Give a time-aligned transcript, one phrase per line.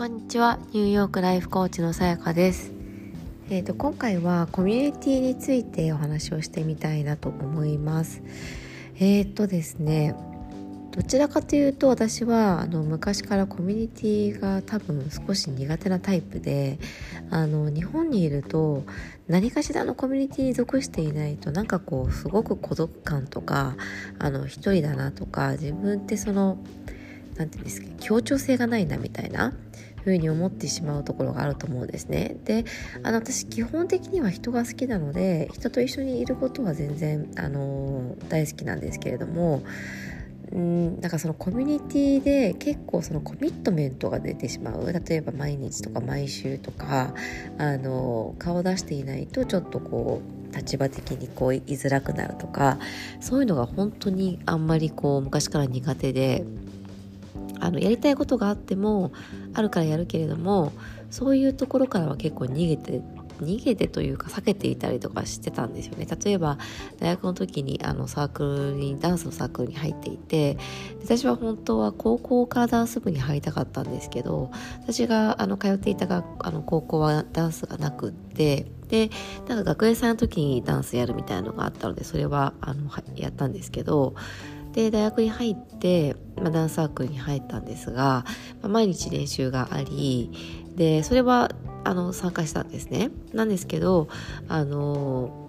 [0.00, 0.58] こんにちは。
[0.72, 2.72] ニューヨークライフコーチのさやかです。
[3.50, 8.22] えーと、今回はコミュニティについてお話をしてみたいなと思います。
[8.98, 10.14] えっ、ー、とですね
[10.92, 16.78] どちらかというと私はあの昔からコミュニティが多分少し苦手なタイプで
[17.28, 18.84] あの日本にいると
[19.28, 23.76] 何かしらのコミュニティに属していないとなんかこうすごく孤独感とか
[24.18, 26.56] あの一人だなとか自分ってその
[27.36, 29.52] 何て言うんですか協調性がないなみたいな
[30.00, 32.36] 風に思ってしまうところがあると思うんですね。
[32.44, 32.64] で
[33.02, 39.62] あの私基本的には人が好きなので人と一緒にいることは全然あの大好きなんですけれども
[40.52, 47.14] うんなんかそのコミュニティで結構そのコミットメントが出てしまう例えば毎日とか毎週とか
[47.58, 50.20] あの顔を出していないとちょっとこ
[50.52, 52.78] う立場的にこう居づらくなるとか
[53.20, 56.44] そういうのが本当にあんまりこう昔から苦手で
[57.60, 59.12] あのやりたいことがあっても
[59.54, 60.72] あるからやるけれども
[61.10, 63.02] そういうところからは結構逃げて
[63.40, 66.06] 逃げてというか避けていたりとかしてたんですよね。
[66.24, 66.58] 例えば
[66.98, 70.58] 大学の時にあのサークルにダンスのサークルに入っていて
[71.02, 74.50] 私は本当は高校からダンス部に入りたかったんですけど
[74.82, 79.10] 私があの通っていたがあの高校はダンスがなくってで
[79.48, 84.14] なんか学園祭の時にダンスやるみたいなのがあったのでそれはあのやったんですけど
[84.72, 88.24] で大学に入って、まあ、ダンスサークルに入ったんですが、
[88.62, 90.30] まあ、毎日練習があり
[90.76, 91.50] でそれは
[91.84, 93.10] あの参加したんですね。
[93.32, 94.08] なんですけど
[94.48, 95.48] あの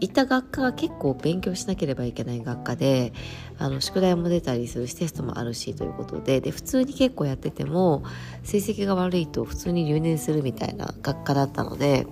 [0.00, 3.12] 行った学科が結構勉強しなければいけない学科で
[3.58, 8.02] あの宿題も出たりするしテストもあるしということでで普通に結構やってても
[8.42, 12.06] 成績が悪いと普通に留年するみたいな学科だったので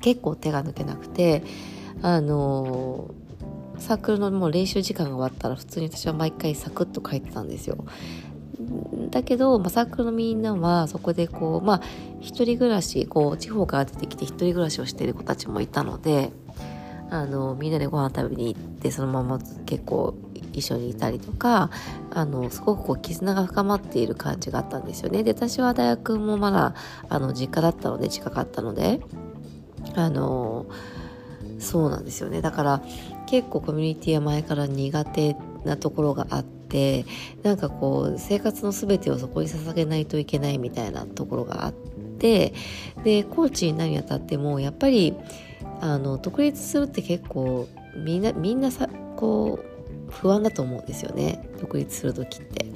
[0.00, 1.44] 結構手が抜けなくて
[2.02, 3.10] あの
[3.78, 7.84] サークルのもう練習時間が終わったら普通に私は毎回サクッと帰ってたんですよ。
[9.10, 11.82] だけど、まあ、サークルのみんなはそこでこうまあ
[12.20, 16.30] 一人暮らしこう地方から出てきて一人暮らしをしている子たちもいたので
[17.10, 20.14] あのみんなでご飯食べに行ってそのまま結構
[20.52, 21.70] 一緒にいたりとか
[22.10, 26.74] あのすごくこう絆が深まっている感じがあったんですよねで私は大学もまだ
[27.08, 29.00] あの実家だったので近かったので
[29.94, 30.66] あの
[31.58, 32.82] そうなんですよねだから
[33.26, 37.04] 結構コミュニティは前から苦手なところがあって
[37.42, 42.54] なんかこう生活の全てをそこに捧げないといけないみたいなところがあって
[43.04, 45.14] でコーチになるにあたってもやっぱり
[45.80, 52.68] あの独立するって結構みんなみんなさこう不安だと思うんですよね独立する時って。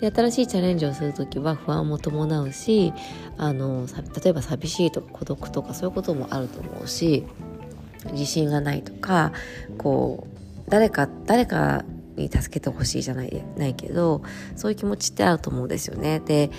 [0.00, 2.92] で新しいチャレンジをする時は不安も伴うし
[3.36, 3.86] あの
[4.24, 7.26] 例えば寂しいとか孤独とかそういうこともあると思うし
[8.12, 9.32] 自信がないとか
[9.78, 10.26] こ
[10.66, 11.84] う誰か誰か
[12.16, 14.22] に助けてほしいじゃないないけど
[14.56, 16.20] そういう気持ちってあると思うんですよね。
[16.20, 16.50] で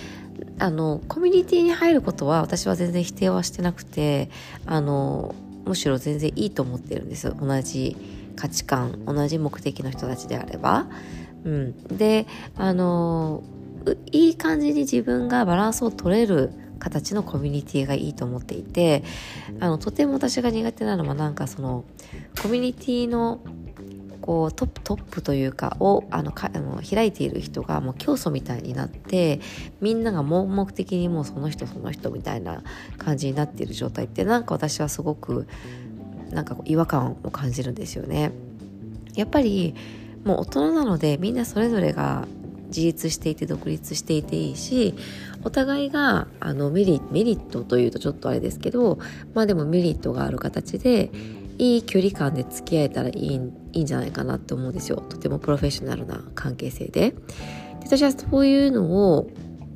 [0.60, 4.30] あのコミュニティに入ることは私は全然否定はしてなくて
[4.66, 5.36] あの
[5.66, 7.96] むしろ全然いいと思ってるんです同じ
[8.36, 10.88] 価値観同じ目的の人たちであれば。
[11.44, 13.44] うん、であの
[14.12, 19.04] いい感じに自分がバランスを取れる形のコミュニティがいいと思っていて
[19.60, 21.86] あのとても私が苦手なのはなんかその
[22.42, 23.40] コミュニティの
[24.22, 29.42] こうトップトップというかをあのかあの開いている人がもう教祖みたいになって
[29.80, 32.64] みんなが盲目的にもうその人その人みたいな
[32.98, 35.48] 感じになっている状態ってなんか私はすごく
[36.30, 38.32] なんか違和感を感じるんですよね。
[39.16, 39.76] やっぱり
[40.24, 42.28] もう大人なのでみんなそれぞれが
[42.72, 44.96] 自立していて独立していていいし
[45.44, 49.00] お互いがあのメリメリットというとちょっとあれですけど
[49.34, 51.12] まあでもメリットがある形で
[51.58, 53.36] いい距離感で付き合えたらいい
[53.74, 54.98] いいんじゃないかなって思うんですよ。
[54.98, 57.12] とてもプロフェッショナルな関係性で。
[57.12, 57.16] で
[57.86, 59.30] 私はそういうのを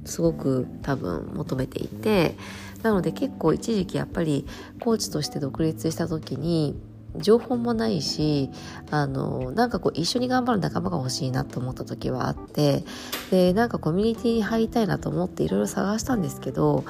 [0.05, 2.35] すごく多分求めていて
[2.83, 4.45] なので結構一時期やっぱり
[4.79, 6.75] コーチとして独立した時に
[7.19, 8.49] 情報もないし
[8.91, 12.83] あのなんかこう一緒に頑張る仲間が欲しいなと思った時はあって
[13.31, 16.85] でなんかコミュニティに入りたいなと思っていろいろ探したんですけど、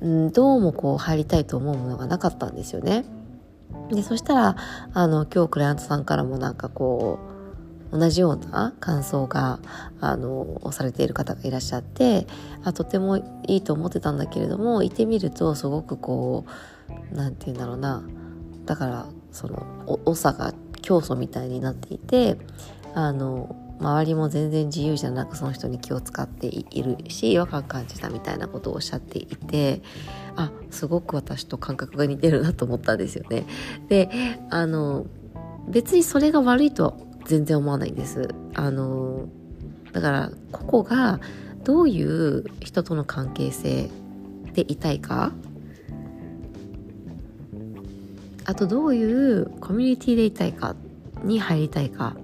[0.00, 3.04] うん、どうもこう入りたいと思うものがなかったんですよね。
[3.90, 4.56] でそしたら
[4.94, 7.36] あの今日クライアントさんからもなんかこう
[7.98, 9.60] 同じような感想が
[10.00, 12.26] あのされている方がいらっしゃって
[12.64, 16.44] あとてもいいと思ってたんだけれどもいてみるとすごくこ
[17.12, 18.02] う何て言うんだろうな
[18.64, 19.06] だから
[19.36, 22.38] その長が教祖みたいになっていて
[22.94, 29.82] あの周りも全然自由じゃなくその人に気を使っているし違和感感じたみたいなことをおっしゃっていて
[30.34, 33.44] あすごく私と感覚が似てるなと思ったんですよね。
[33.88, 34.08] で
[34.48, 35.06] あの
[35.68, 36.94] 別にそれが悪いとは
[37.26, 38.28] 全然思わないんです。
[38.54, 39.28] あの
[39.92, 41.20] だから個々が
[41.64, 43.90] どういう人との関係性
[44.54, 45.32] でいたいか
[48.46, 50.76] あとどういうコミュニティでいたいか
[51.24, 52.16] に入りたいか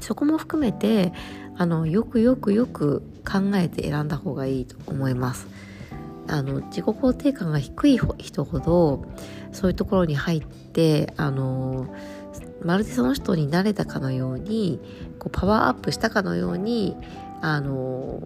[0.00, 1.12] そこも含めて
[1.56, 5.46] あのよくよくよく考えて選んだ方がいいと思います。
[6.26, 9.04] あの自己肯定感が低い人ほど
[9.52, 11.92] そういうところに入ってあの
[12.62, 14.80] まるでその人になれたかのように
[15.18, 16.96] こうパワーアップしたかのように
[17.40, 18.22] あの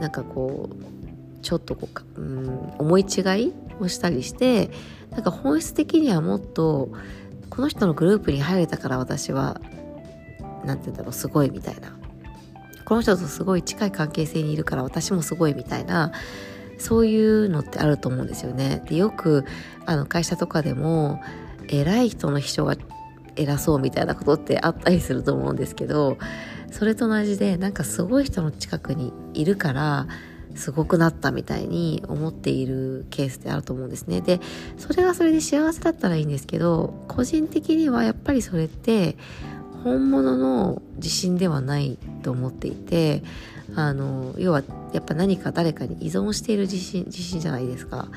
[0.00, 1.03] なんかこう
[1.44, 4.70] ちょっとこう、うん、思い違いをしたりして
[5.10, 6.90] なんか本質的にはもっと
[7.50, 9.60] この人のグループに入れたから私は
[10.64, 11.96] 何て言うんだろうすごいみたいな
[12.84, 16.12] この人とすごい近い関係性にいるから私もすごいみたいな
[16.78, 18.82] そういうのってあると思うんですよね。
[18.88, 19.44] でよく
[19.86, 21.20] あの会社とかでも
[21.68, 22.76] 偉い人の秘書が
[23.36, 26.18] 偉そうみたいなことってあったりすると思うんですけど
[26.70, 30.06] それと同じでなんかすごい人の近くにいるから
[30.54, 34.20] すごくなったみたいに思っているケースってあると思うんですね。
[34.20, 34.40] で
[34.78, 39.16] それがそれで幸せだったらいいんですけど個人的にはやっぱりそれって
[39.82, 43.22] 本物の自信ではないと思っていて
[43.74, 44.62] あの要は
[44.92, 48.08] やっぱ何か誰かに依存している自信自信じゃないですか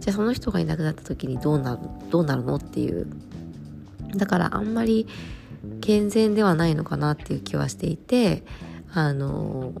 [0.00, 1.78] じゃあその人がいなくなった時にどうなる
[2.10, 3.06] どうなるのっていう
[4.16, 5.06] だからあんまり
[5.80, 8.42] 健全ではないのかなっていう気はしていて
[8.92, 9.72] あの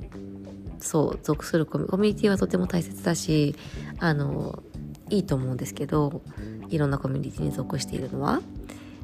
[0.80, 3.56] そう属するコミュニティはとても大切だし
[3.98, 4.62] あの
[5.10, 6.22] いいと思うんですけど
[6.68, 8.40] いろんなコミュニティに属しているのは。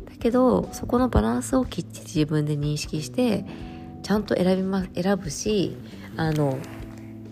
[0.06, 3.44] だけどそこのバランスをきっちり自分で認識して
[4.02, 5.76] ちゃんと選びま選ぶし
[6.17, 6.58] あの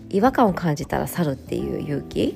[0.09, 2.35] 違和感を感じたら去るっていう勇気。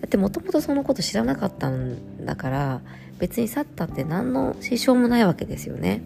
[0.00, 2.80] だってもともとそのこと知らなかったんだから
[3.18, 6.02] 別に去ったって何の支障もないわけですよね。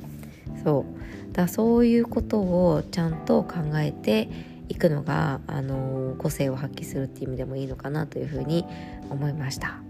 [0.64, 1.28] そう。
[1.28, 4.28] だからそういうことをちゃんと考えて
[4.68, 8.64] いくのが、あの個性を発揮するっていう意味でもいいのかなというふうに
[9.10, 9.80] 思いました。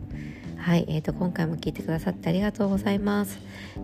[0.57, 3.39] はい、えーと、今回も聞いてくださってありがとうございます、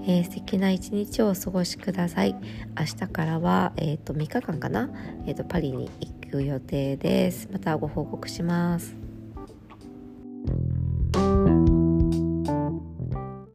[0.05, 2.35] えー、素敵な一日をお過ごしください。
[2.77, 4.91] 明日からは、えーと、3日間かな、
[5.27, 7.49] えーとパリに行く予定です。
[7.53, 9.01] またご報告します。